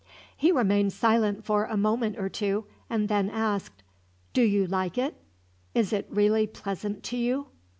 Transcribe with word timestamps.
He 0.35 0.51
remained 0.51 0.93
silent 0.93 1.45
for 1.45 1.65
a 1.65 1.77
minute 1.77 2.17
or 2.17 2.27
two, 2.27 2.65
and 2.89 3.07
then 3.07 3.29
asked: 3.29 3.83
"Do 4.33 4.41
you 4.41 4.65
like 4.65 4.97
it? 4.97 5.13
Is 5.75 5.93
it 5.93 6.07
really 6.09 6.47
pleasant 6.47 7.03
to 7.03 7.17
you?" 7.17 7.49